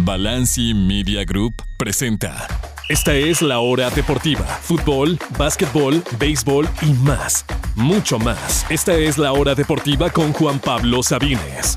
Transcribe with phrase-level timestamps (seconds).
[0.00, 2.46] Balanci Media Group presenta.
[2.88, 4.44] Esta es la hora deportiva.
[4.44, 7.44] Fútbol, básquetbol, béisbol y más.
[7.74, 8.64] Mucho más.
[8.70, 11.76] Esta es la hora deportiva con Juan Pablo Sabines.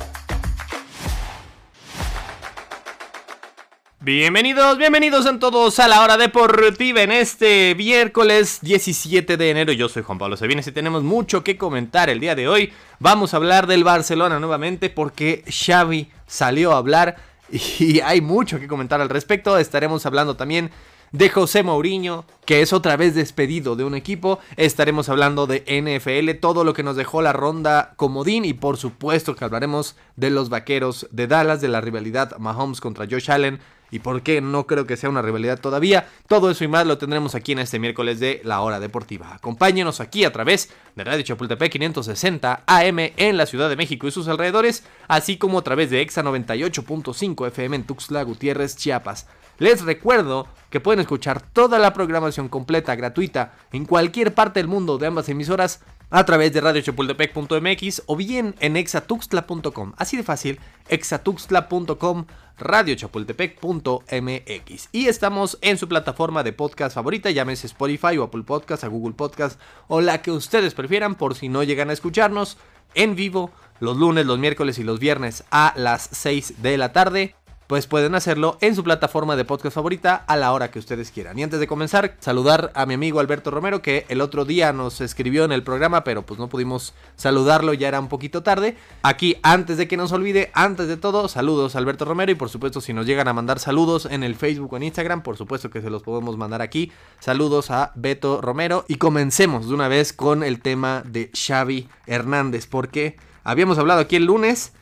[4.01, 9.73] Bienvenidos, bienvenidos a todos a la hora deportiva en este miércoles 17 de enero.
[9.73, 12.71] Yo soy Juan Pablo Sabines y tenemos mucho que comentar el día de hoy.
[12.99, 17.30] Vamos a hablar del Barcelona nuevamente porque Xavi salió a hablar
[17.79, 19.57] y hay mucho que comentar al respecto.
[19.57, 20.71] Estaremos hablando también
[21.11, 24.39] de José Mourinho, que es otra vez despedido de un equipo.
[24.55, 29.35] Estaremos hablando de NFL, todo lo que nos dejó la ronda comodín y por supuesto
[29.35, 33.59] que hablaremos de los vaqueros de Dallas, de la rivalidad Mahomes contra Josh Allen
[33.91, 36.07] y por qué no creo que sea una rivalidad todavía.
[36.27, 39.35] Todo eso y más lo tendremos aquí en este miércoles de La Hora Deportiva.
[39.35, 44.11] Acompáñenos aquí a través de Radio Chapultepec 560 AM en la Ciudad de México y
[44.11, 49.27] sus alrededores, así como a través de EXA 98.5 FM en Tuxtla Gutiérrez, Chiapas.
[49.59, 54.97] Les recuerdo que pueden escuchar toda la programación completa, gratuita, en cualquier parte del mundo
[54.97, 59.93] de ambas emisoras a través de radiochapultepec.mx o bien en exatuxtla.com.
[59.97, 60.59] Así de fácil,
[60.89, 62.25] exatuxtla.com,
[62.59, 64.89] radiochapultepec.mx.
[64.91, 69.13] Y estamos en su plataforma de podcast favorita, llámese Spotify o Apple Podcast, a Google
[69.13, 72.57] Podcast o la que ustedes prefieran por si no llegan a escucharnos
[72.93, 77.35] en vivo los lunes, los miércoles y los viernes a las 6 de la tarde
[77.71, 81.39] pues pueden hacerlo en su plataforma de podcast favorita a la hora que ustedes quieran.
[81.39, 84.99] Y antes de comenzar, saludar a mi amigo Alberto Romero, que el otro día nos
[84.99, 88.75] escribió en el programa, pero pues no pudimos saludarlo, ya era un poquito tarde.
[89.03, 92.49] Aquí, antes de que nos olvide, antes de todo, saludos a Alberto Romero y por
[92.49, 95.69] supuesto si nos llegan a mandar saludos en el Facebook o en Instagram, por supuesto
[95.69, 96.91] que se los podemos mandar aquí.
[97.21, 102.67] Saludos a Beto Romero y comencemos de una vez con el tema de Xavi Hernández,
[102.67, 104.73] porque habíamos hablado aquí el lunes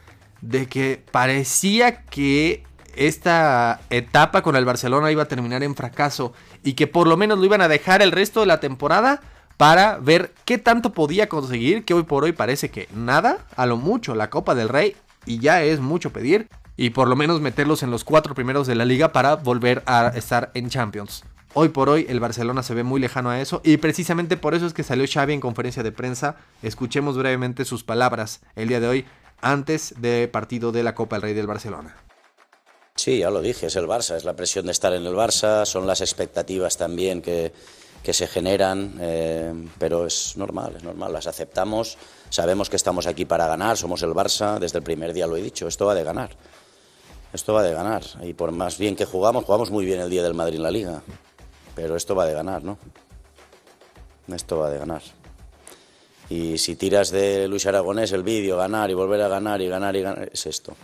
[0.41, 2.63] de que parecía que
[2.95, 7.39] esta etapa con el Barcelona iba a terminar en fracaso y que por lo menos
[7.39, 9.21] lo iban a dejar el resto de la temporada
[9.57, 13.75] para ver qué tanto podía conseguir, que hoy por hoy parece que nada, a lo
[13.77, 16.47] mucho la Copa del Rey y ya es mucho pedir
[16.77, 20.13] y por lo menos meterlos en los cuatro primeros de la liga para volver a
[20.15, 21.25] estar en Champions.
[21.53, 24.65] Hoy por hoy el Barcelona se ve muy lejano a eso y precisamente por eso
[24.65, 26.37] es que salió Xavi en conferencia de prensa.
[26.61, 29.05] Escuchemos brevemente sus palabras el día de hoy
[29.41, 31.95] antes del partido de la Copa del Rey del Barcelona.
[32.99, 35.63] Sí, ya lo dije, es el Barça, es la presión de estar en el Barça,
[35.63, 37.53] son las expectativas también que,
[38.03, 41.97] que se generan, eh, pero es normal, es normal, las aceptamos,
[42.29, 45.41] sabemos que estamos aquí para ganar, somos el Barça, desde el primer día lo he
[45.41, 46.31] dicho, esto va de ganar,
[47.31, 50.21] esto va de ganar, y por más bien que jugamos, jugamos muy bien el día
[50.21, 51.01] del Madrid en la liga,
[51.75, 52.77] pero esto va de ganar, ¿no?
[54.27, 55.03] Esto va de ganar.
[56.29, 59.95] Y si tiras de Luis Aragonés el vídeo, ganar y volver a ganar y ganar
[59.95, 60.75] y ganar, es esto.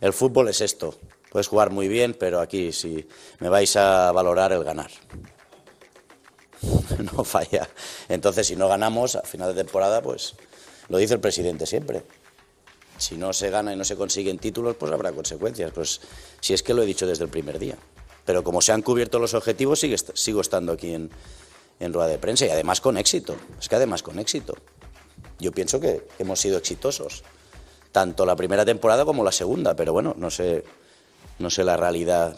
[0.00, 0.94] El fútbol es esto.
[1.32, 3.08] Puedes jugar muy bien, pero aquí si
[3.40, 4.90] me vais a valorar el ganar.
[7.12, 7.68] No falla.
[8.08, 10.34] Entonces, si no ganamos a final de temporada, pues
[10.88, 12.02] lo dice el presidente siempre.
[12.98, 15.72] Si no se gana y no se consiguen títulos, pues habrá consecuencias.
[15.72, 16.02] Pues
[16.40, 17.76] si es que lo he dicho desde el primer día.
[18.26, 19.80] Pero como se han cubierto los objetivos,
[20.14, 21.10] sigo estando aquí en,
[21.80, 23.36] en rueda de prensa y además con éxito.
[23.58, 24.54] Es que además con éxito.
[25.40, 27.24] Yo pienso que hemos sido exitosos,
[27.90, 30.62] tanto la primera temporada como la segunda, pero bueno, no sé
[31.42, 32.36] no sé la realidad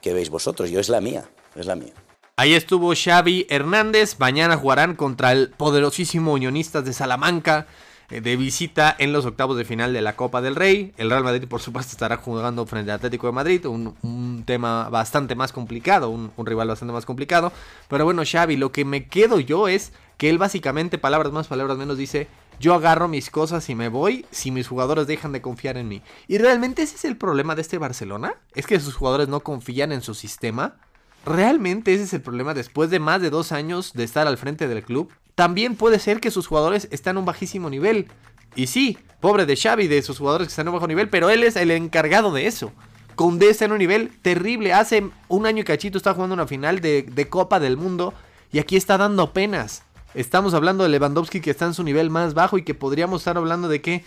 [0.00, 1.92] que veis vosotros, yo es la mía, es la mía.
[2.36, 7.66] Ahí estuvo Xavi Hernández, mañana jugarán contra el poderosísimo Unionistas de Salamanca
[8.10, 10.94] eh, de visita en los octavos de final de la Copa del Rey.
[10.96, 15.34] El Real Madrid, por supuesto, estará jugando frente al Atlético de Madrid, un, tema bastante
[15.34, 17.52] más complicado, un, un, rival bastante más complicado.
[17.88, 21.76] Pero bueno, Xavi, lo que me quedo yo es que él básicamente, palabras más, palabras
[21.76, 22.28] menos, dice,
[22.60, 26.02] yo agarro mis cosas y me voy si mis jugadores dejan de confiar en mí.
[26.26, 28.34] ¿Y realmente ese es el problema de este Barcelona?
[28.54, 30.76] ¿Es que sus jugadores no confían en su sistema?
[31.24, 34.66] ¿Realmente ese es el problema después de más de dos años de estar al frente
[34.66, 35.12] del club?
[35.34, 38.08] También puede ser que sus jugadores están a un bajísimo nivel.
[38.56, 41.30] Y sí, pobre de Xavi, de sus jugadores que están a un bajo nivel, pero
[41.30, 42.72] él es el encargado de eso.
[43.14, 44.72] Condé está en un nivel terrible.
[44.72, 48.14] Hace un año y cachito está jugando una final de Copa del Mundo
[48.50, 49.82] y aquí está dando penas.
[50.18, 53.36] Estamos hablando de Lewandowski que está en su nivel más bajo y que podríamos estar
[53.36, 54.04] hablando de que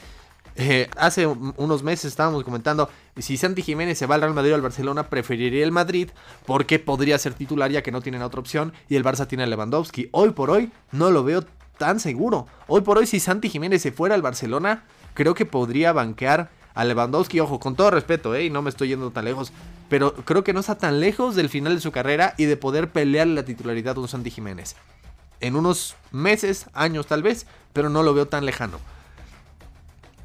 [0.58, 4.56] eh, hace unos meses estábamos comentando si Santi Jiménez se va al Real Madrid o
[4.56, 6.10] al Barcelona, preferiría el Madrid
[6.46, 9.48] porque podría ser titular ya que no tienen otra opción y el Barça tiene a
[9.48, 10.10] Lewandowski.
[10.12, 11.46] Hoy por hoy no lo veo
[11.78, 12.46] tan seguro.
[12.68, 16.84] Hoy por hoy si Santi Jiménez se fuera al Barcelona, creo que podría banquear a
[16.84, 17.40] Lewandowski.
[17.40, 19.54] Ojo, con todo respeto, eh, no me estoy yendo tan lejos,
[19.88, 22.92] pero creo que no está tan lejos del final de su carrera y de poder
[22.92, 24.76] pelear la titularidad un Santi Jiménez
[25.42, 28.80] en unos meses, años tal vez, pero no lo veo tan lejano.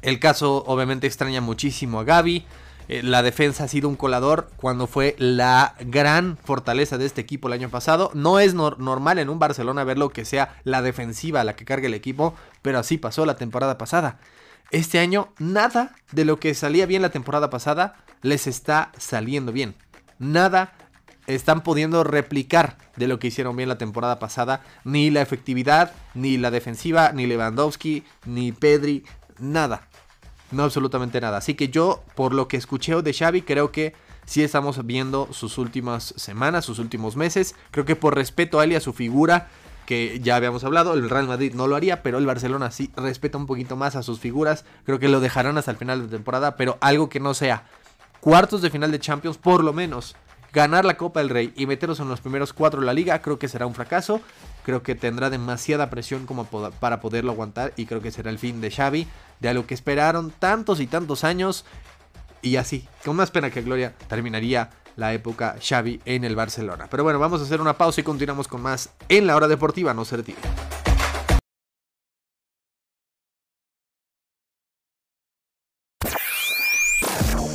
[0.01, 2.45] El caso obviamente extraña muchísimo a Gaby.
[2.87, 7.47] eh, la defensa ha sido un colador cuando fue la gran fortaleza de este equipo
[7.47, 8.11] el año pasado.
[8.13, 11.93] No es normal en un Barcelona verlo que sea la defensiva la que cargue el
[11.93, 14.19] equipo, pero así pasó la temporada pasada.
[14.71, 19.75] Este año nada de lo que salía bien la temporada pasada les está saliendo bien.
[20.19, 20.73] Nada
[21.27, 24.63] están pudiendo replicar de lo que hicieron bien la temporada pasada.
[24.83, 29.03] Ni la efectividad, ni la defensiva, ni Lewandowski, ni Pedri,
[29.37, 29.87] nada.
[30.51, 31.37] No absolutamente nada.
[31.37, 33.93] Así que yo, por lo que escuché de Xavi, creo que
[34.25, 37.55] sí estamos viendo sus últimas semanas, sus últimos meses.
[37.71, 39.49] Creo que por respeto a él y a su figura,
[39.85, 43.37] que ya habíamos hablado, el Real Madrid no lo haría, pero el Barcelona sí respeta
[43.37, 44.65] un poquito más a sus figuras.
[44.85, 47.65] Creo que lo dejarán hasta el final de temporada, pero algo que no sea
[48.19, 50.15] cuartos de final de Champions, por lo menos
[50.57, 53.37] ganar la Copa del Rey y meterlos en los primeros cuatro de la liga, creo
[53.37, 54.21] que será un fracaso.
[54.65, 58.59] Creo que tendrá demasiada presión como para poderlo aguantar y creo que será el fin
[58.59, 59.07] de Xavi,
[59.39, 61.63] de algo que esperaron tantos y tantos años.
[62.41, 66.87] Y así, con más pena que gloria, terminaría la época Xavi en el Barcelona.
[66.89, 69.93] Pero bueno, vamos a hacer una pausa y continuamos con más en la hora deportiva,
[69.93, 70.39] no se retire.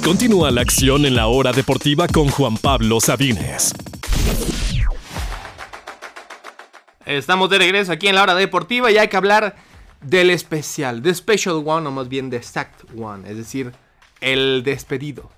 [0.05, 3.73] Continúa la acción en la hora deportiva con Juan Pablo Sabines.
[7.07, 9.55] Estamos de regreso aquí en la hora deportiva y hay que hablar
[10.01, 13.73] del especial, de Special One o más bien de Stacked One, es decir,
[14.21, 15.31] el despedido.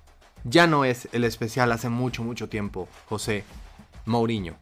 [0.43, 3.43] Ya no es el especial hace mucho, mucho tiempo, José
[4.05, 4.55] Mourinho.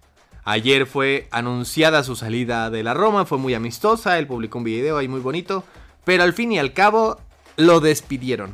[0.44, 4.98] Ayer fue anunciada su salida de la Roma, fue muy amistosa, él publicó un video
[4.98, 5.64] ahí muy bonito,
[6.04, 7.22] pero al fin y al cabo
[7.56, 8.54] lo despidieron.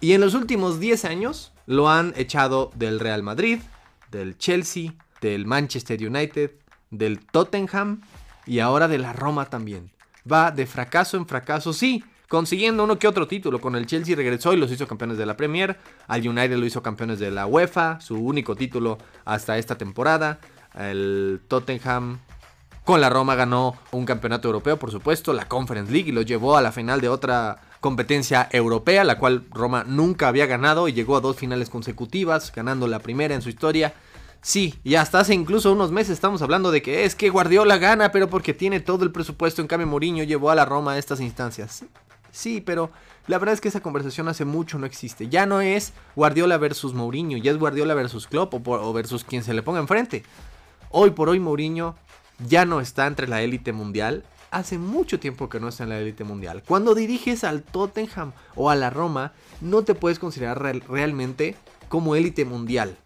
[0.00, 3.60] Y en los últimos 10 años lo han echado del Real Madrid,
[4.10, 6.52] del Chelsea, del Manchester United,
[6.90, 8.00] del Tottenham
[8.46, 9.90] y ahora de la Roma también.
[10.30, 13.60] Va de fracaso en fracaso, sí, consiguiendo uno que otro título.
[13.60, 15.78] Con el Chelsea regresó y los hizo campeones de la Premier.
[16.08, 20.40] Al United lo hizo campeones de la UEFA, su único título hasta esta temporada.
[20.74, 22.20] El Tottenham
[22.84, 26.56] con la Roma ganó un campeonato europeo, por supuesto, la Conference League y lo llevó
[26.56, 31.16] a la final de otra competencia europea, la cual Roma nunca había ganado y llegó
[31.16, 33.94] a dos finales consecutivas, ganando la primera en su historia.
[34.42, 38.12] Sí, y hasta hace incluso unos meses estamos hablando de que es que Guardiola gana,
[38.12, 41.20] pero porque tiene todo el presupuesto, en cambio Mourinho llevó a la Roma a estas
[41.20, 41.84] instancias.
[42.32, 42.90] Sí, pero
[43.26, 45.28] la verdad es que esa conversación hace mucho no existe.
[45.28, 49.42] Ya no es Guardiola versus Mourinho, ya es Guardiola versus Klopp o, o versus quien
[49.42, 50.22] se le ponga enfrente.
[50.90, 51.96] Hoy por hoy Mourinho
[52.46, 55.98] ya no está entre la élite mundial hace mucho tiempo que no está en la
[55.98, 56.62] élite mundial.
[56.66, 61.56] Cuando diriges al Tottenham o a la Roma, no te puedes considerar realmente
[61.88, 62.96] como élite mundial.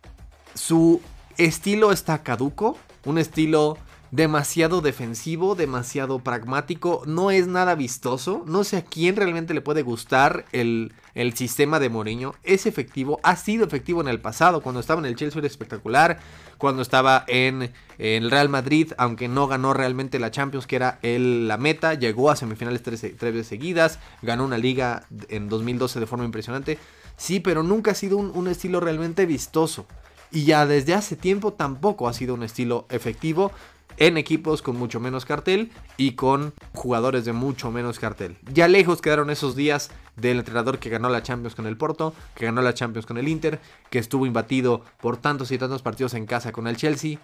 [0.55, 1.01] Su
[1.37, 3.77] estilo está caduco, un estilo
[4.15, 9.83] demasiado defensivo, demasiado pragmático, no es nada vistoso, no sé a quién realmente le puede
[9.83, 14.81] gustar el, el sistema de Mourinho, es efectivo, ha sido efectivo en el pasado, cuando
[14.81, 16.21] estaba en el Chelsea era espectacular,
[16.59, 21.49] cuando estaba en, el Real Madrid, aunque no ganó realmente la Champions, que era el,
[21.49, 26.25] la meta, llegó a semifinales tres, veces seguidas, ganó una liga en 2012 de forma
[26.25, 26.79] impresionante,
[27.17, 29.87] sí, pero nunca ha sido un, un estilo realmente vistoso.
[30.31, 33.53] Y ya desde hace tiempo tampoco ha sido un estilo efectivo
[33.97, 38.37] en equipos con mucho menos cartel y con jugadores de mucho menos cartel.
[38.53, 42.47] Ya lejos quedaron esos días del entrenador que ganó la Champions con el Porto, que
[42.47, 43.61] ganó la Champions con el Inter,
[43.91, 47.19] que estuvo imbatido por tantos y tantos partidos en casa con el Chelsea.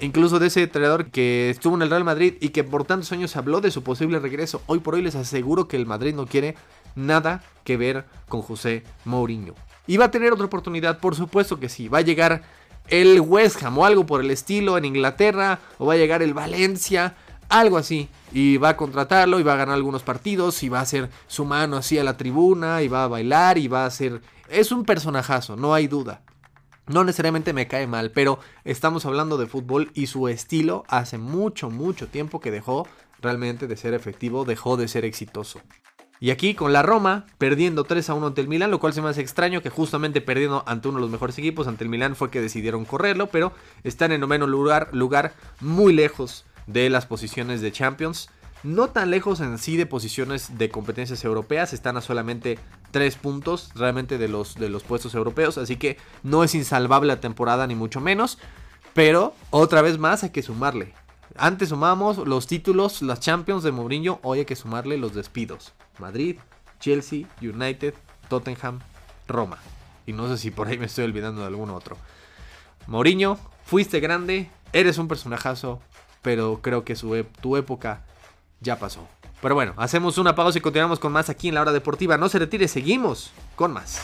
[0.00, 3.36] Incluso de ese entrenador que estuvo en el Real Madrid y que por tantos años
[3.36, 4.62] habló de su posible regreso.
[4.66, 6.54] Hoy por hoy les aseguro que el Madrid no quiere
[6.94, 9.54] nada que ver con José Mourinho.
[9.88, 11.00] ¿Y va a tener otra oportunidad?
[11.00, 11.88] Por supuesto que sí.
[11.88, 12.42] Va a llegar
[12.90, 16.34] el West Ham o algo por el estilo en Inglaterra, o va a llegar el
[16.34, 17.16] Valencia,
[17.48, 18.08] algo así.
[18.32, 21.44] Y va a contratarlo y va a ganar algunos partidos y va a hacer su
[21.44, 24.20] mano así a la tribuna y va a bailar y va a ser...
[24.48, 26.22] Es un personajazo, no hay duda.
[26.86, 31.68] No necesariamente me cae mal, pero estamos hablando de fútbol y su estilo hace mucho,
[31.68, 32.88] mucho tiempo que dejó
[33.20, 35.60] realmente de ser efectivo, dejó de ser exitoso.
[36.20, 39.02] Y aquí con la Roma perdiendo 3 a 1 ante el Milan, lo cual se
[39.02, 42.16] me hace extraño que justamente perdiendo ante uno de los mejores equipos, ante el Milan,
[42.16, 43.52] fue que decidieron correrlo, pero
[43.84, 48.30] están en noveno lugar, lugar muy lejos de las posiciones de Champions.
[48.64, 52.58] No tan lejos en sí de posiciones de competencias europeas, están a solamente
[52.90, 57.20] 3 puntos realmente de los, de los puestos europeos, así que no es insalvable la
[57.20, 58.38] temporada ni mucho menos,
[58.94, 60.94] pero otra vez más hay que sumarle.
[61.40, 65.72] Antes sumamos los títulos, las Champions de Mourinho, hoy hay que sumarle los despidos.
[66.00, 66.36] Madrid,
[66.80, 67.94] Chelsea, United,
[68.28, 68.80] Tottenham,
[69.28, 69.58] Roma.
[70.04, 71.96] Y no sé si por ahí me estoy olvidando de algún otro.
[72.88, 75.80] Mourinho, fuiste grande, eres un personajazo,
[76.22, 78.04] pero creo que su, tu época
[78.60, 79.06] ya pasó.
[79.40, 82.18] Pero bueno, hacemos una pausa y continuamos con más aquí en la hora deportiva.
[82.18, 84.02] No se retire, seguimos con más.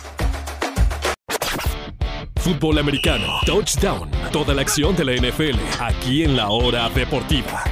[2.44, 7.64] Fútbol americano, touchdown, toda la acción de la NFL, aquí en la hora deportiva.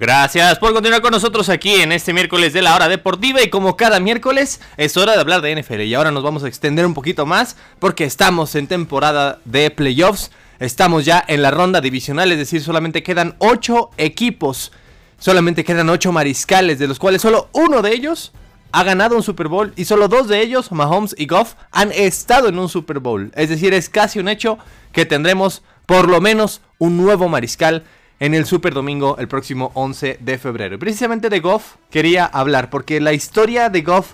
[0.00, 3.76] Gracias por continuar con nosotros aquí en este miércoles de la hora deportiva y como
[3.76, 6.94] cada miércoles es hora de hablar de NFL y ahora nos vamos a extender un
[6.94, 12.38] poquito más porque estamos en temporada de playoffs, estamos ya en la ronda divisional, es
[12.38, 14.72] decir, solamente quedan 8 equipos,
[15.18, 18.32] solamente quedan 8 mariscales, de los cuales solo uno de ellos
[18.72, 22.48] ha ganado un Super Bowl y solo dos de ellos, Mahomes y Goff, han estado
[22.48, 24.58] en un Super Bowl, es decir, es casi un hecho
[24.92, 27.84] que tendremos por lo menos un nuevo mariscal
[28.20, 30.74] en el Super Domingo el próximo 11 de febrero.
[30.74, 34.12] Y precisamente de Goff quería hablar, porque la historia de Goff,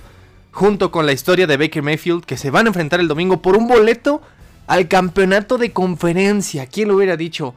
[0.51, 3.57] junto con la historia de Baker Mayfield, que se van a enfrentar el domingo por
[3.57, 4.21] un boleto
[4.67, 6.67] al campeonato de conferencia.
[6.67, 7.55] ¿Quién lo hubiera dicho?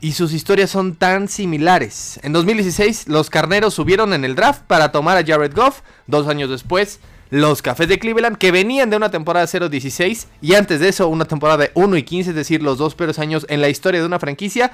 [0.00, 2.20] Y sus historias son tan similares.
[2.22, 5.80] En 2016, los carneros subieron en el draft para tomar a Jared Goff.
[6.06, 7.00] Dos años después,
[7.30, 11.24] los Cafés de Cleveland, que venían de una temporada 0-16 y antes de eso una
[11.24, 14.06] temporada de 1 y 15, es decir, los dos peores años en la historia de
[14.06, 14.70] una franquicia,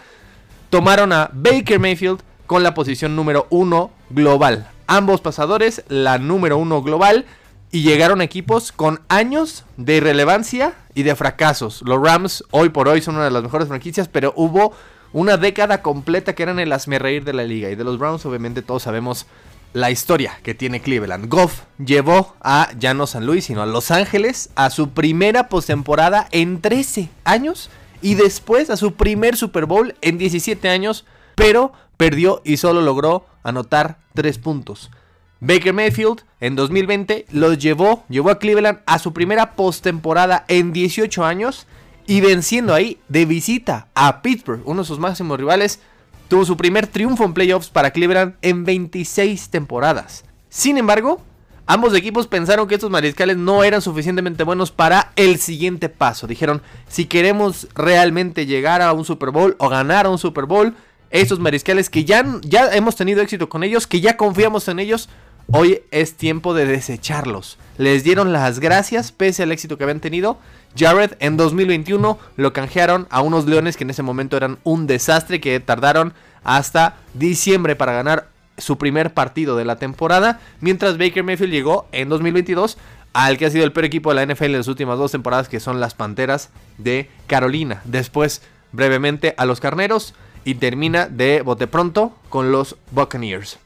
[0.68, 4.68] tomaron a Baker Mayfield con la posición número uno global.
[4.86, 7.24] Ambos pasadores, la número uno global,
[7.70, 11.82] y llegaron equipos con años de irrelevancia y de fracasos.
[11.82, 14.72] Los Rams hoy por hoy son una de las mejores franquicias, pero hubo
[15.14, 17.70] una década completa que eran el reír de la liga.
[17.70, 19.26] Y de los Browns, obviamente, todos sabemos
[19.72, 21.28] la historia que tiene Cleveland.
[21.28, 26.28] Goff llevó a ya no San Luis, sino a Los Ángeles a su primera postemporada
[26.32, 27.70] en 13 años
[28.02, 31.04] y después a su primer Super Bowl en 17 años,
[31.36, 34.90] pero perdió y solo logró anotar 3 puntos.
[35.38, 41.24] Baker Mayfield en 2020 los llevó, llevó a Cleveland a su primera postemporada en 18
[41.24, 41.68] años
[42.06, 45.80] y venciendo ahí de visita a Pittsburgh, uno de sus máximos rivales,
[46.28, 50.24] tuvo su primer triunfo en playoffs para Cleveland en 26 temporadas.
[50.48, 51.20] Sin embargo,
[51.66, 56.26] Ambos equipos pensaron que estos mariscales no eran suficientemente buenos para el siguiente paso.
[56.26, 60.74] Dijeron, si queremos realmente llegar a un Super Bowl o ganar a un Super Bowl,
[61.08, 65.08] estos mariscales que ya, ya hemos tenido éxito con ellos, que ya confiamos en ellos,
[65.52, 67.56] hoy es tiempo de desecharlos.
[67.78, 70.38] Les dieron las gracias pese al éxito que habían tenido.
[70.76, 75.40] Jared en 2021 lo canjearon a unos Leones que en ese momento eran un desastre,
[75.40, 78.28] que tardaron hasta diciembre para ganar
[78.58, 82.78] su primer partido de la temporada, mientras Baker Mayfield llegó en 2022
[83.12, 85.48] al que ha sido el peor equipo de la NFL en las últimas dos temporadas,
[85.48, 87.80] que son las Panteras de Carolina.
[87.84, 90.14] Después, brevemente, a los Carneros
[90.44, 93.58] y termina de bote pronto con los Buccaneers.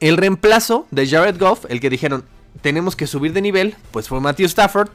[0.00, 2.24] El reemplazo de Jared Goff, el que dijeron
[2.60, 4.88] tenemos que subir de nivel, pues fue Matthew Stafford.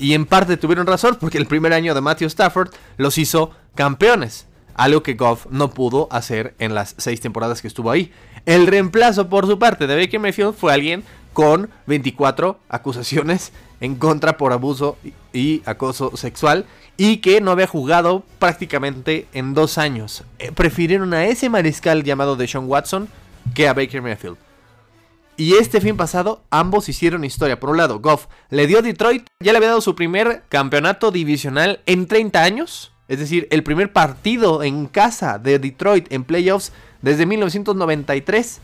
[0.00, 4.46] Y en parte tuvieron razón, porque el primer año de Matthew Stafford los hizo campeones.
[4.74, 8.10] Algo que Goff no pudo hacer en las seis temporadas que estuvo ahí.
[8.46, 11.04] El reemplazo por su parte de Baker Mayfield fue alguien
[11.34, 14.96] con 24 acusaciones en contra por abuso
[15.34, 16.64] y acoso sexual
[16.96, 20.24] y que no había jugado prácticamente en dos años.
[20.38, 23.08] Eh, prefirieron a ese mariscal llamado Deshaun Watson
[23.54, 24.38] que a Baker Mayfield.
[25.40, 27.58] Y este fin pasado ambos hicieron historia.
[27.58, 31.10] Por un lado, Goff le dio a Detroit, ya le había dado su primer campeonato
[31.10, 32.92] divisional en 30 años.
[33.08, 38.60] Es decir, el primer partido en casa de Detroit en playoffs desde 1993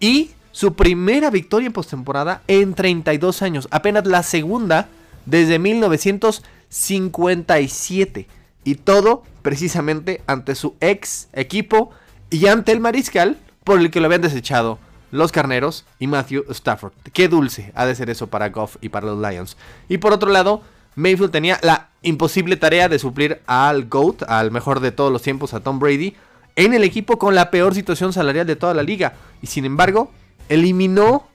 [0.00, 4.90] y su primera victoria en postemporada en 32 años, apenas la segunda
[5.24, 8.28] desde 1957
[8.64, 11.88] y todo precisamente ante su ex equipo
[12.28, 14.78] y ante el mariscal por el que lo habían desechado
[15.10, 16.92] los carneros y Matthew Stafford.
[17.12, 19.56] Qué dulce ha de ser eso para Goff y para los Lions.
[19.88, 20.62] Y por otro lado,
[20.94, 25.54] Mayfield tenía la imposible tarea de suplir al GOAT, al mejor de todos los tiempos,
[25.54, 26.16] a Tom Brady,
[26.56, 29.14] en el equipo con la peor situación salarial de toda la liga.
[29.40, 30.10] Y sin embargo,
[30.48, 31.26] eliminó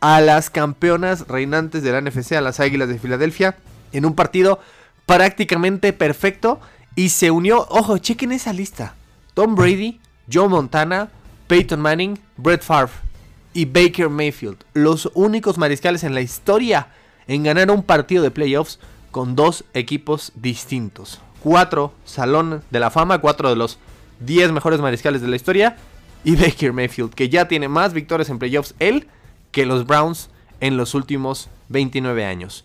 [0.00, 3.56] a las campeonas reinantes de la NFC, a las Águilas de Filadelfia,
[3.92, 4.60] en un partido
[5.06, 6.60] prácticamente perfecto.
[6.96, 8.94] Y se unió, ojo, chequen esa lista.
[9.34, 10.00] Tom Brady,
[10.32, 11.10] Joe Montana,
[11.46, 13.09] Peyton Manning, Brett Favre
[13.52, 14.58] y Baker Mayfield.
[14.74, 16.88] Los únicos mariscales en la historia
[17.26, 18.78] en ganar un partido de playoffs
[19.10, 21.20] con dos equipos distintos.
[21.42, 23.78] Cuatro Salón de la Fama, cuatro de los
[24.20, 25.76] 10 mejores mariscales de la historia.
[26.22, 29.08] Y Baker Mayfield, que ya tiene más victorias en playoffs él
[29.52, 30.28] que los Browns
[30.60, 32.64] en los últimos 29 años.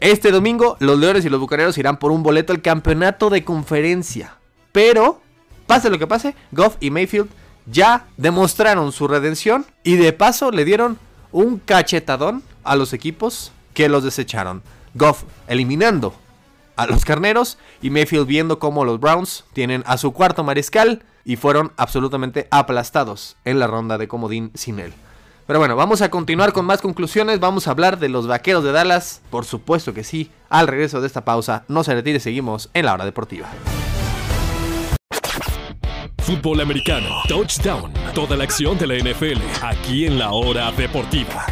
[0.00, 4.36] Este domingo, los Leones y los Bucaneros irán por un boleto al campeonato de conferencia.
[4.72, 5.20] Pero,
[5.66, 7.28] pase lo que pase, Goff y Mayfield
[7.70, 10.98] ya demostraron su redención y de paso le dieron
[11.32, 14.62] un cachetadón a los equipos que los desecharon.
[14.94, 16.14] Goff eliminando
[16.76, 21.36] a los carneros y Mayfield viendo cómo los Browns tienen a su cuarto mariscal y
[21.36, 24.92] fueron absolutamente aplastados en la ronda de comodín sin él.
[25.46, 27.40] Pero bueno, vamos a continuar con más conclusiones.
[27.40, 29.22] Vamos a hablar de los vaqueros de Dallas.
[29.30, 30.30] Por supuesto que sí.
[30.50, 33.48] Al regreso de esta pausa, no se retire, seguimos en la hora deportiva.
[36.28, 41.46] Fútbol americano, touchdown, toda la acción de la NFL, aquí en la hora deportiva.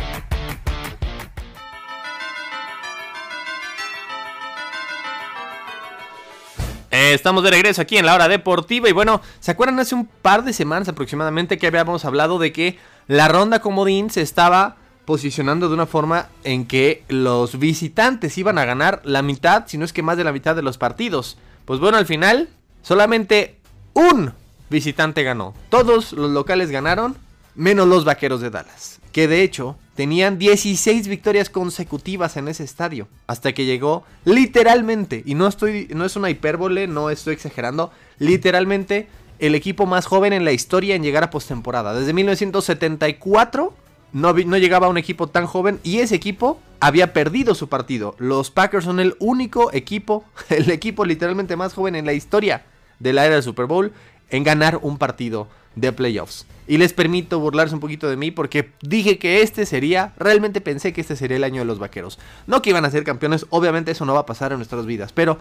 [6.91, 10.05] Eh, estamos de regreso aquí en la hora deportiva y bueno, ¿se acuerdan hace un
[10.05, 15.69] par de semanas aproximadamente que habíamos hablado de que la ronda comodín se estaba posicionando
[15.69, 19.95] de una forma en que los visitantes iban a ganar la mitad, si no es
[19.95, 21.39] que más de la mitad de los partidos?
[21.65, 22.51] Pues bueno, al final
[22.83, 23.59] solamente
[23.95, 24.35] un
[24.71, 25.55] visitante ganó.
[25.69, 27.17] Todos los locales ganaron,
[27.55, 29.01] menos los vaqueros de Dallas.
[29.13, 33.09] Que de hecho tenían 16 victorias consecutivas en ese estadio.
[33.27, 39.09] Hasta que llegó literalmente, y no, estoy, no es una hipérbole, no estoy exagerando, literalmente
[39.39, 41.95] el equipo más joven en la historia en llegar a postemporada.
[41.95, 43.75] Desde 1974
[44.13, 48.15] no, no llegaba un equipo tan joven y ese equipo había perdido su partido.
[48.19, 52.65] Los Packers son el único equipo, el equipo literalmente más joven en la historia
[52.99, 53.93] de la era del Super Bowl
[54.31, 56.47] en ganar un partido de playoffs.
[56.67, 60.93] Y les permito burlarse un poquito de mí porque dije que este sería, realmente pensé
[60.93, 62.19] que este sería el año de los vaqueros.
[62.47, 65.13] No que iban a ser campeones, obviamente eso no va a pasar en nuestras vidas,
[65.13, 65.39] pero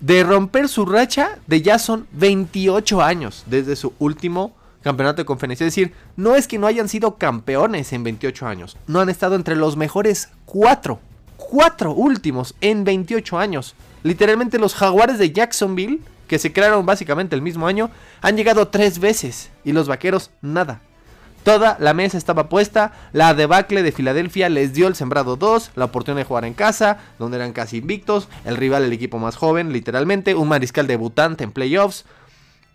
[0.00, 5.66] de romper su racha de ya son 28 años desde su último campeonato de conferencia.
[5.66, 9.36] Es decir, no es que no hayan sido campeones en 28 años, no han estado
[9.36, 11.00] entre los mejores cuatro,
[11.36, 13.74] cuatro últimos en 28 años.
[14.02, 16.00] Literalmente los jaguares de Jacksonville
[16.30, 20.80] que se crearon básicamente el mismo año, han llegado tres veces y los vaqueros nada.
[21.42, 25.86] Toda la mesa estaba puesta, la debacle de Filadelfia les dio el sembrado 2, la
[25.86, 29.72] oportunidad de jugar en casa, donde eran casi invictos, el rival el equipo más joven,
[29.72, 32.04] literalmente, un mariscal debutante en playoffs.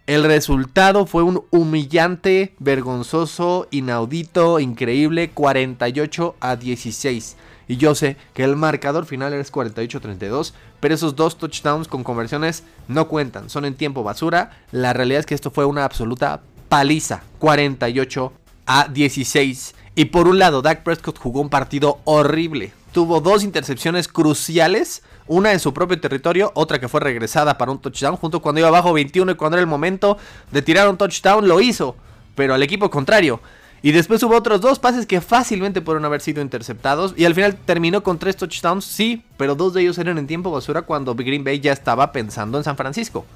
[0.06, 7.38] El resultado fue un humillante, vergonzoso, inaudito, increíble, 48 a 16.
[7.68, 12.64] Y yo sé que el marcador final es 48-32, pero esos dos touchdowns con conversiones
[12.88, 14.52] no cuentan, son en tiempo basura.
[14.72, 18.34] La realidad es que esto fue una absoluta paliza, 48
[18.66, 19.76] a 16.
[19.96, 22.74] Y por un lado, Dak Prescott jugó un partido horrible.
[22.92, 27.80] Tuvo dos intercepciones cruciales, una en su propio territorio, otra que fue regresada para un
[27.80, 30.18] touchdown, junto cuando iba abajo 21 y cuando era el momento
[30.52, 31.96] de tirar un touchdown lo hizo,
[32.36, 33.42] pero al equipo contrario.
[33.86, 37.14] Y después hubo otros dos pases que fácilmente pudieron haber sido interceptados.
[37.16, 40.50] Y al final terminó con tres touchdowns, sí, pero dos de ellos eran en tiempo
[40.50, 43.28] basura cuando Green Bay ya estaba pensando en San Francisco.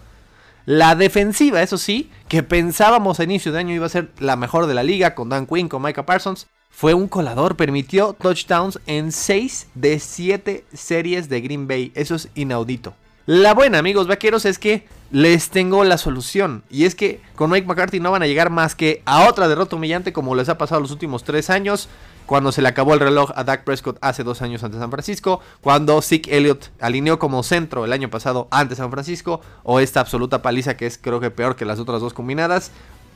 [0.65, 4.65] La defensiva, eso sí, que pensábamos a inicio de año iba a ser la mejor
[4.65, 9.12] de la liga con Dan Quinn, con Micah Parsons, fue un colador, permitió touchdowns en
[9.12, 11.91] 6 de 7 series de Green Bay.
[11.93, 12.95] Eso es inaudito.
[13.31, 16.63] La buena, amigos vaqueros, es que les tengo la solución.
[16.67, 19.75] Y es que con Mike McCarthy no van a llegar más que a otra derrota
[19.75, 21.89] humillante como les ha pasado los últimos tres años.
[22.25, 25.41] Cuando se le acabó el reloj a Dak Prescott hace dos años ante San Francisco.
[25.61, 29.41] Cuando Zeke Elliott alineó como centro el año pasado ante San Francisco.
[29.61, 32.71] O esta absoluta paliza que es creo que peor que las otras dos combinadas.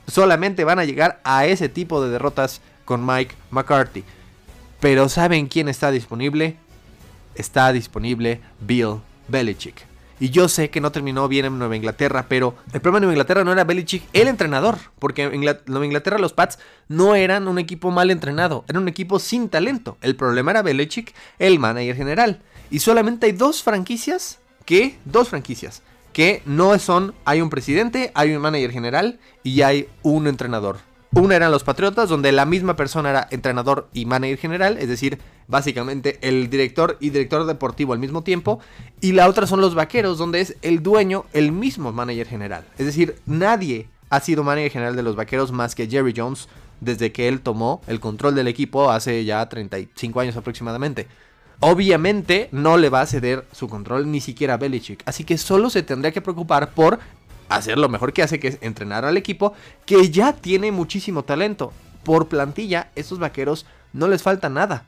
[0.06, 4.04] Solamente van a llegar a ese tipo de derrotas con Mike McCarthy.
[4.80, 6.58] Pero ¿saben quién está disponible?
[7.34, 8.98] Está disponible Bill
[9.28, 9.92] Belichick.
[10.24, 13.14] Y yo sé que no terminó bien en Nueva Inglaterra, pero el problema de Nueva
[13.16, 14.78] Inglaterra no era Belichick, el entrenador.
[14.98, 19.20] Porque en Nueva Inglaterra los Pats no eran un equipo mal entrenado, era un equipo
[19.20, 19.98] sin talento.
[20.00, 22.42] El problema era Belichick, el manager general.
[22.72, 25.84] Y solamente hay dos franquicias que, dos franquicias,
[26.14, 30.78] que no son, hay un presidente, hay un manager general y hay un entrenador.
[31.16, 35.20] Una eran los Patriotas, donde la misma persona era entrenador y manager general, es decir,
[35.48, 38.60] básicamente el director y director deportivo al mismo tiempo.
[39.00, 42.66] Y la otra son los Vaqueros, donde es el dueño, el mismo manager general.
[42.80, 46.50] Es decir, nadie ha sido manager general de los Vaqueros más que Jerry Jones
[46.82, 51.08] desde que él tomó el control del equipo hace ya 35 años aproximadamente.
[51.60, 55.70] Obviamente no le va a ceder su control ni siquiera a Belichick, así que solo
[55.70, 57.00] se tendría que preocupar por
[57.56, 59.54] hacer lo mejor que hace, que es entrenar al equipo,
[59.86, 61.74] que ya tiene muchísimo talento.
[62.04, 64.86] Por plantilla, estos vaqueros no les falta nada.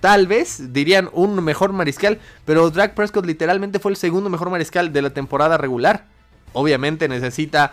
[0.00, 4.92] Tal vez dirían un mejor mariscal, pero Drake Prescott literalmente fue el segundo mejor mariscal
[4.92, 6.06] de la temporada regular.
[6.52, 7.72] Obviamente necesita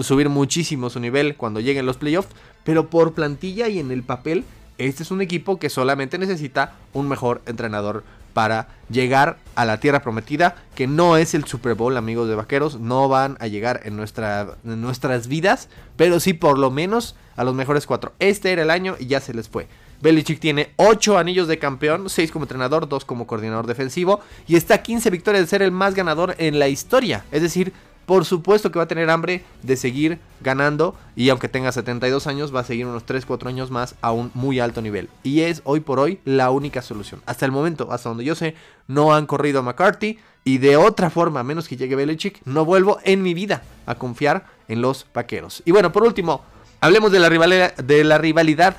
[0.00, 2.30] subir muchísimo su nivel cuando lleguen los playoffs,
[2.64, 4.44] pero por plantilla y en el papel,
[4.78, 10.02] este es un equipo que solamente necesita un mejor entrenador para llegar a la tierra
[10.02, 13.96] prometida, que no es el Super Bowl, amigos de vaqueros, no van a llegar en,
[13.96, 18.12] nuestra, en nuestras vidas, pero sí por lo menos a los mejores cuatro.
[18.18, 19.68] Este era el año y ya se les fue.
[20.00, 24.74] Belichick tiene 8 anillos de campeón, 6 como entrenador, 2 como coordinador defensivo y está
[24.74, 27.24] a 15 victorias de ser el más ganador en la historia.
[27.30, 27.72] Es decir,
[28.10, 32.52] por supuesto que va a tener hambre de seguir ganando y aunque tenga 72 años
[32.52, 35.08] va a seguir unos 3, 4 años más a un muy alto nivel.
[35.22, 37.22] Y es hoy por hoy la única solución.
[37.24, 38.56] Hasta el momento, hasta donde yo sé,
[38.88, 42.64] no han corrido a McCarthy y de otra forma, a menos que llegue Belichick, no
[42.64, 45.62] vuelvo en mi vida a confiar en los vaqueros.
[45.64, 46.42] Y bueno, por último,
[46.80, 48.78] hablemos de la rivalidad, de la rivalidad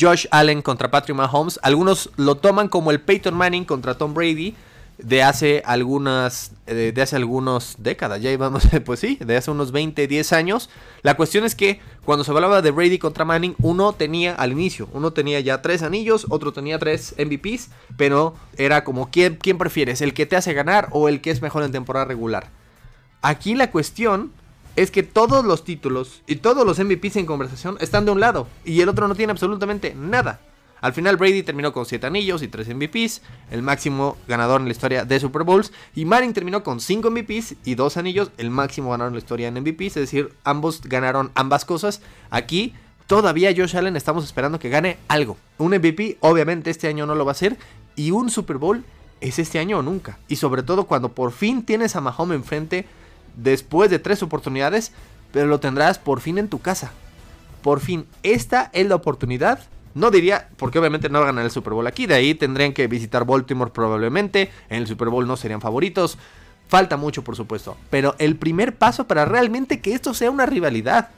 [0.00, 1.60] Josh Allen contra Patrick Mahomes.
[1.62, 4.56] Algunos lo toman como el Peyton Manning contra Tom Brady
[4.98, 9.72] de hace algunas eh, de hace algunas décadas, ya íbamos, pues sí, de hace unos
[9.72, 10.70] 20, 10 años.
[11.02, 14.88] La cuestión es que cuando se hablaba de Brady contra Manning, uno tenía al inicio,
[14.92, 20.00] uno tenía ya tres anillos, otro tenía tres MVPs, pero era como ¿quién, quién prefieres,
[20.00, 22.48] el que te hace ganar o el que es mejor en temporada regular.
[23.22, 24.32] Aquí la cuestión
[24.76, 28.48] es que todos los títulos y todos los MVPs en conversación están de un lado
[28.64, 30.40] y el otro no tiene absolutamente nada.
[30.82, 34.72] Al final Brady terminó con 7 anillos y 3 MVPs, el máximo ganador en la
[34.72, 35.72] historia de Super Bowls.
[35.94, 39.46] Y Manning terminó con 5 MVPs y 2 anillos, el máximo ganador en la historia
[39.46, 39.96] en MVPs.
[39.96, 42.02] Es decir, ambos ganaron ambas cosas.
[42.30, 42.74] Aquí
[43.06, 45.36] todavía Josh Allen estamos esperando que gane algo.
[45.56, 47.56] Un MVP obviamente este año no lo va a hacer.
[47.94, 48.84] Y un Super Bowl
[49.20, 50.18] es este año o nunca.
[50.26, 52.86] Y sobre todo cuando por fin tienes a Mahomes enfrente
[53.36, 54.90] después de tres oportunidades,
[55.32, 56.90] pero lo tendrás por fin en tu casa.
[57.62, 59.60] Por fin, esta es la oportunidad
[59.94, 62.06] no diría, porque obviamente no ganar el Super Bowl aquí.
[62.06, 64.50] De ahí tendrían que visitar Baltimore probablemente.
[64.68, 66.18] En el Super Bowl no serían favoritos.
[66.68, 67.76] Falta mucho, por supuesto.
[67.90, 71.10] Pero el primer paso para realmente que esto sea una rivalidad.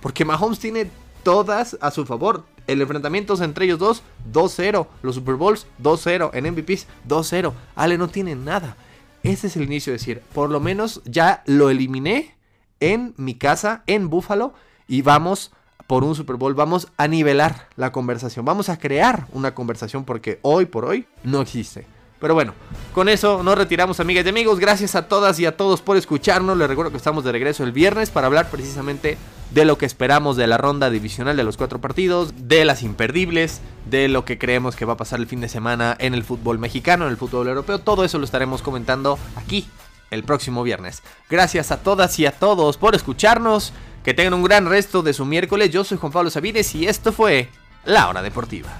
[0.00, 0.90] Porque Mahomes tiene
[1.22, 2.44] todas a su favor.
[2.66, 4.86] El enfrentamiento entre ellos dos, 2-0.
[5.02, 6.30] Los Super Bowls, 2-0.
[6.32, 7.52] En MVPs, 2-0.
[7.76, 8.76] Ale no tiene nada.
[9.22, 12.36] Ese es el inicio de decir, por lo menos ya lo eliminé
[12.80, 14.54] en mi casa, en Buffalo.
[14.88, 15.52] Y vamos
[15.90, 20.38] por un Super Bowl, vamos a nivelar la conversación, vamos a crear una conversación porque
[20.42, 21.84] hoy por hoy no existe.
[22.20, 22.54] Pero bueno,
[22.94, 24.60] con eso nos retiramos amigas y amigos.
[24.60, 26.56] Gracias a todas y a todos por escucharnos.
[26.56, 29.18] Les recuerdo que estamos de regreso el viernes para hablar precisamente
[29.50, 33.60] de lo que esperamos de la ronda divisional de los cuatro partidos, de las imperdibles,
[33.86, 36.60] de lo que creemos que va a pasar el fin de semana en el fútbol
[36.60, 37.80] mexicano, en el fútbol europeo.
[37.80, 39.66] Todo eso lo estaremos comentando aquí
[40.12, 41.02] el próximo viernes.
[41.28, 43.72] Gracias a todas y a todos por escucharnos.
[44.04, 45.70] Que tengan un gran resto de su miércoles.
[45.70, 47.48] Yo soy Juan Pablo Sabines y esto fue
[47.84, 48.70] La Hora Deportiva.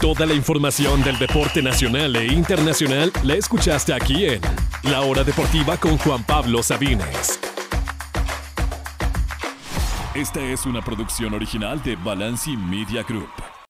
[0.00, 4.40] Toda la información del deporte nacional e internacional la escuchaste aquí en
[4.82, 7.38] La Hora Deportiva con Juan Pablo Sabines.
[10.14, 13.52] Esta es una producción original de Balanci Media Group.